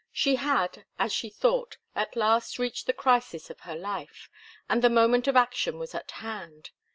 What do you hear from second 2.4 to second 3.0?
reached the